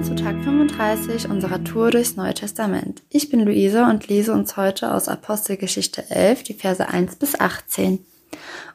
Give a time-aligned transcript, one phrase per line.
[0.00, 3.02] Willkommen zu Tag 35 unserer Tour durchs Neue Testament.
[3.10, 7.98] Ich bin Luise und lese uns heute aus Apostelgeschichte 11 die Verse 1 bis 18.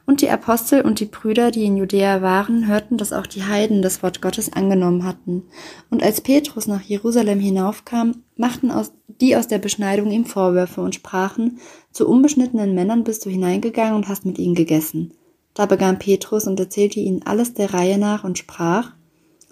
[0.06, 3.82] Und die Apostel und die Brüder, die in Judäa waren, hörten, dass auch die Heiden
[3.82, 5.42] das Wort Gottes angenommen hatten.
[5.90, 10.94] Und als Petrus nach Jerusalem hinaufkam, machten aus, die aus der Beschneidung ihm Vorwürfe und
[10.94, 11.58] sprachen,
[11.90, 15.12] zu unbeschnittenen Männern bist du hineingegangen und hast mit ihnen gegessen.
[15.54, 18.92] Da begann Petrus und erzählte ihnen alles der Reihe nach und sprach,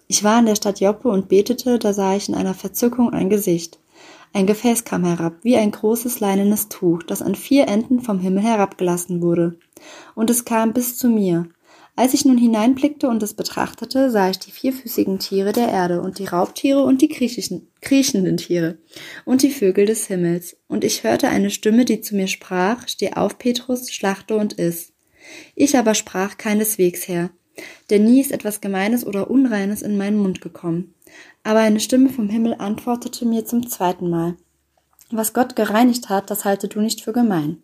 [0.06, 3.30] ich war in der Stadt Joppe und betete, da sah ich in einer Verzückung ein
[3.30, 3.78] Gesicht.
[4.32, 8.42] Ein Gefäß kam herab, wie ein großes leinenes Tuch, das an vier Enden vom Himmel
[8.42, 9.58] herabgelassen wurde.
[10.14, 11.48] Und es kam bis zu mir.
[11.96, 16.18] Als ich nun hineinblickte und es betrachtete, sah ich die vierfüßigen Tiere der Erde und
[16.18, 18.78] die Raubtiere und die kriechenden Tiere
[19.24, 20.56] und die Vögel des Himmels.
[20.66, 24.92] Und ich hörte eine Stimme, die zu mir sprach, Steh auf, Petrus, schlachte und iss.
[25.54, 27.30] Ich aber sprach keineswegs her,
[27.90, 30.94] denn nie ist etwas Gemeines oder Unreines in meinen Mund gekommen.
[31.42, 34.36] Aber eine Stimme vom Himmel antwortete mir zum zweiten Mal.
[35.10, 37.58] Was Gott gereinigt hat, das halte du nicht für gemein.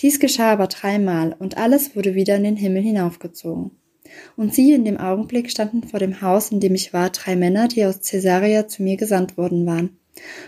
[0.00, 3.70] Dies geschah aber dreimal, und alles wurde wieder in den Himmel hinaufgezogen.
[4.36, 7.68] Und siehe, in dem Augenblick standen vor dem Haus, in dem ich war, drei Männer,
[7.68, 9.96] die aus Caesarea zu mir gesandt worden waren.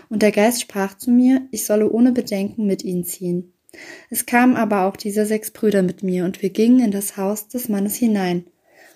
[0.09, 3.53] Und der Geist sprach zu mir, ich solle ohne Bedenken mit ihnen ziehen.
[4.09, 7.47] Es kamen aber auch diese sechs Brüder mit mir, und wir gingen in das Haus
[7.47, 8.45] des Mannes hinein.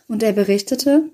[0.10, 1.10] Und er berichtete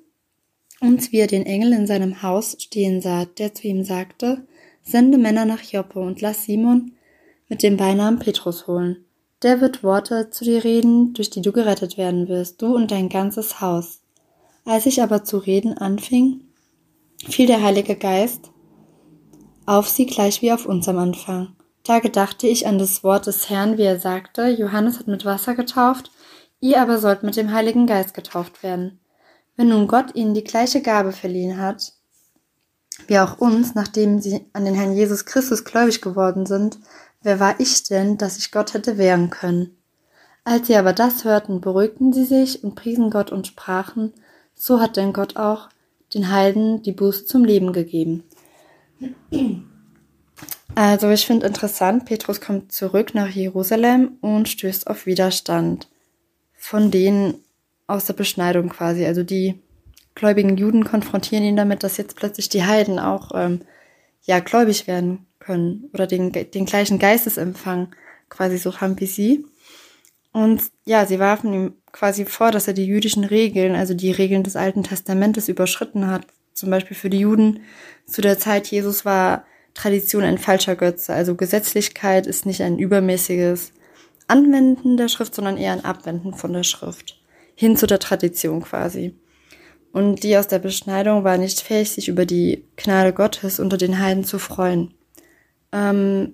[0.81, 4.47] uns, wie er den Engel in seinem Haus stehen sah, der zu ihm sagte,
[4.81, 6.93] Sende Männer nach Joppe und lass Simon
[7.49, 9.05] mit dem Beinamen Petrus holen.
[9.41, 13.09] Der wird Worte zu dir reden, durch die du gerettet werden wirst, du und dein
[13.09, 14.01] ganzes Haus.
[14.63, 16.41] Als ich aber zu reden anfing,
[17.27, 18.51] fiel der Heilige Geist
[19.65, 21.55] auf sie gleich wie auf uns am Anfang.
[21.83, 25.55] Da gedachte ich an das Wort des Herrn, wie er sagte, Johannes hat mit Wasser
[25.55, 26.11] getauft,
[26.59, 28.99] ihr aber sollt mit dem Heiligen Geist getauft werden.
[29.55, 31.93] Wenn nun Gott ihnen die gleiche Gabe verliehen hat,
[33.07, 36.79] wie auch uns, nachdem sie an den Herrn Jesus Christus gläubig geworden sind,
[37.21, 39.77] wer war ich denn, dass ich Gott hätte wehren können?
[40.43, 44.13] Als sie aber das hörten, beruhigten sie sich und priesen Gott und sprachen,
[44.53, 45.69] so hat denn Gott auch
[46.13, 48.23] den Heiden die Buße zum Leben gegeben.
[50.75, 55.87] Also ich finde interessant, Petrus kommt zurück nach Jerusalem und stößt auf Widerstand
[56.65, 57.35] von denen
[57.85, 59.05] aus der Beschneidung quasi.
[59.05, 59.59] Also die
[60.15, 63.61] gläubigen Juden konfrontieren ihn damit, dass jetzt plötzlich die Heiden auch ähm,
[64.23, 67.89] ja gläubig werden können oder den, den gleichen Geistesempfang
[68.29, 69.45] quasi so haben wie sie.
[70.31, 74.41] Und ja, sie warfen ihm quasi vor, dass er die jüdischen Regeln, also die Regeln
[74.41, 76.25] des Alten Testamentes überschritten hat.
[76.53, 77.59] Zum Beispiel für die Juden
[78.07, 81.13] zu der Zeit Jesus war Tradition ein falscher Götze.
[81.13, 83.71] Also Gesetzlichkeit ist nicht ein übermäßiges
[84.27, 87.19] Anwenden der Schrift, sondern eher ein Abwenden von der Schrift.
[87.55, 89.15] Hin zu der Tradition quasi.
[89.91, 93.99] Und die aus der Beschneidung war nicht fähig, sich über die Gnade Gottes unter den
[93.99, 94.93] Heiden zu freuen.
[95.71, 96.33] Ähm,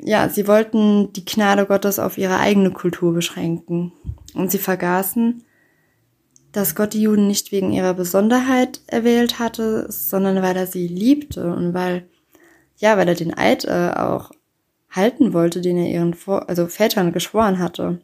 [0.00, 3.92] ja, sie wollten die Gnade Gottes auf ihre eigene Kultur beschränken.
[4.34, 5.42] Und sie vergaßen,
[6.52, 11.52] dass Gott die Juden nicht wegen ihrer Besonderheit erwählt hatte, sondern weil er sie liebte
[11.52, 12.08] und weil,
[12.76, 14.30] ja, weil er den Eid äh, auch
[14.90, 18.00] halten wollte, den er ihren Vor also Vätern geschworen hatte.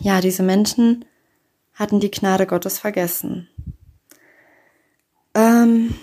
[0.00, 1.04] Ja, diese Menschen
[1.74, 3.48] hatten die Gnade Gottes vergessen.
[5.34, 5.94] Ähm,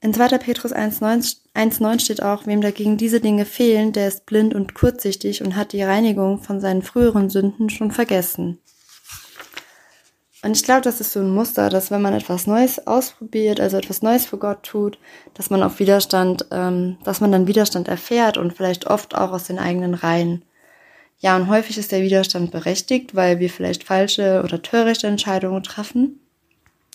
[0.00, 0.38] in 2.
[0.38, 5.56] Petrus 1.9 steht auch, wem dagegen diese Dinge fehlen, der ist blind und kurzsichtig und
[5.56, 8.58] hat die Reinigung von seinen früheren Sünden schon vergessen.
[10.42, 13.76] Und ich glaube, das ist so ein Muster, dass wenn man etwas Neues ausprobiert, also
[13.76, 14.98] etwas Neues für Gott tut,
[15.34, 19.44] dass man auf Widerstand, ähm, dass man dann Widerstand erfährt und vielleicht oft auch aus
[19.44, 20.42] den eigenen Reihen.
[21.18, 26.20] Ja, und häufig ist der Widerstand berechtigt, weil wir vielleicht falsche oder törichte Entscheidungen treffen.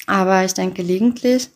[0.08, 1.50] Aber ich denke, gelegentlich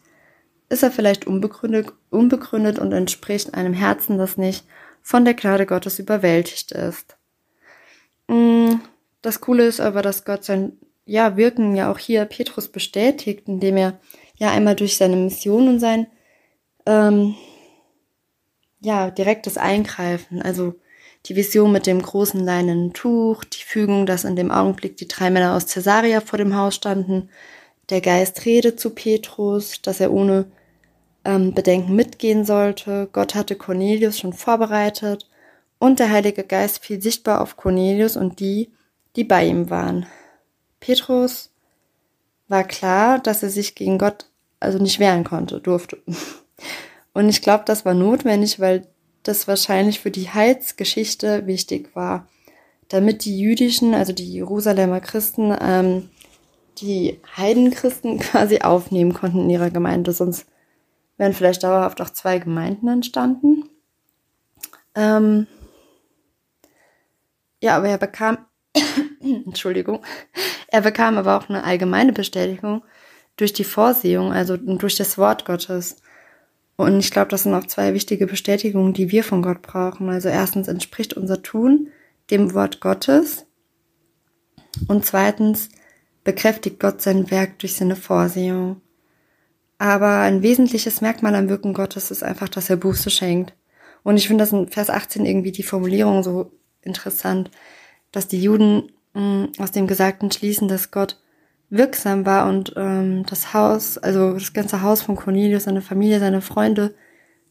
[0.70, 4.64] ist er vielleicht unbegründet, unbegründet und entspricht einem Herzen, das nicht
[5.02, 7.18] von der Gnade Gottes überwältigt ist.
[8.28, 8.76] Mm,
[9.24, 10.74] das Coole ist aber, dass Gott sein
[11.10, 14.00] ja, Wirken ja auch hier Petrus bestätigt, indem er
[14.38, 16.08] ja einmal durch seine Mission und sein
[16.86, 17.36] ähm,
[18.80, 20.76] ja, direktes Eingreifen, also
[21.26, 25.30] die Vision mit dem großen leinenen Tuch, die Fügung, dass in dem Augenblick die drei
[25.30, 27.30] Männer aus Caesarea vor dem Haus standen,
[27.90, 30.46] der Geist redet zu Petrus, dass er ohne
[31.26, 33.10] ähm, Bedenken mitgehen sollte.
[33.12, 35.28] Gott hatte Cornelius schon vorbereitet
[35.80, 38.70] und der Heilige Geist fiel sichtbar auf Cornelius und die,
[39.16, 40.06] die bei ihm waren.
[40.80, 41.52] Petrus
[42.48, 44.26] war klar, dass er sich gegen Gott
[44.60, 46.02] also nicht wehren konnte, durfte.
[47.14, 48.88] Und ich glaube, das war notwendig, weil
[49.24, 52.28] das wahrscheinlich für die Heilsgeschichte wichtig war,
[52.88, 56.10] damit die jüdischen, also die Jerusalemer Christen, ähm,
[56.78, 60.12] die Heidenchristen quasi aufnehmen konnten in ihrer Gemeinde.
[60.12, 60.46] Sonst
[61.18, 63.70] wären vielleicht dauerhaft auch zwei Gemeinden entstanden.
[64.96, 65.48] Ähm,
[67.62, 68.38] ja, aber er bekam,
[69.46, 70.04] Entschuldigung,
[70.68, 72.84] er bekam aber auch eine allgemeine Bestätigung
[73.38, 75.98] durch die Vorsehung, also durch das Wort Gottes.
[76.76, 80.10] Und ich glaube, das sind auch zwei wichtige Bestätigungen, die wir von Gott brauchen.
[80.10, 81.90] Also erstens entspricht unser Tun
[82.32, 83.46] dem Wort Gottes
[84.88, 85.70] und zweitens
[86.24, 88.82] bekräftigt Gott sein Werk durch seine Vorsehung.
[89.78, 93.54] Aber ein wesentliches Merkmal am Wirken Gottes ist einfach, dass er Buße schenkt.
[94.04, 96.52] Und ich finde das in Vers 18 irgendwie die Formulierung so
[96.82, 97.50] interessant,
[98.12, 101.18] dass die Juden mm, aus dem Gesagten schließen, dass Gott
[101.70, 106.42] wirksam war und ähm, das Haus, also das ganze Haus von Cornelius, seine Familie, seine
[106.42, 106.96] Freunde,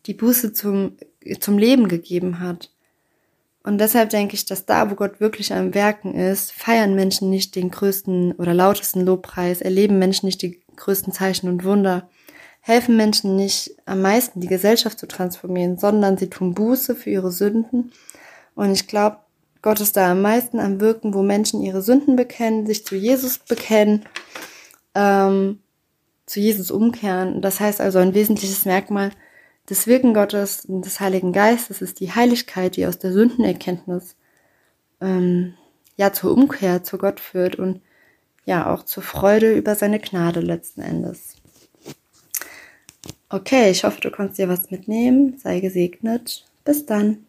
[0.06, 0.96] die Buße zum,
[1.40, 2.70] zum Leben gegeben hat.
[3.62, 7.54] Und deshalb denke ich, dass da, wo Gott wirklich am Werken ist, feiern Menschen nicht
[7.54, 12.08] den größten oder lautesten Lobpreis, erleben Menschen nicht die größten Zeichen und Wunder,
[12.60, 17.30] helfen Menschen nicht am meisten die Gesellschaft zu transformieren, sondern sie tun Buße für ihre
[17.30, 17.92] Sünden.
[18.54, 19.18] Und ich glaube,
[19.62, 23.38] Gott ist da am meisten am Wirken, wo Menschen ihre Sünden bekennen, sich zu Jesus
[23.38, 24.04] bekennen,
[24.94, 25.60] ähm,
[26.26, 27.40] zu Jesus umkehren.
[27.42, 29.10] Das heißt also ein wesentliches Merkmal
[29.68, 34.16] des Wirken Gottes und des Heiligen Geistes ist die Heiligkeit, die aus der Sündenerkenntnis
[35.00, 35.54] ähm,
[35.96, 37.80] ja zur Umkehr zu Gott führt und
[38.46, 41.36] ja auch zur Freude über seine Gnade letzten Endes.
[43.28, 45.36] Okay, ich hoffe, du konntest dir was mitnehmen.
[45.36, 46.46] Sei gesegnet.
[46.64, 47.26] Bis dann.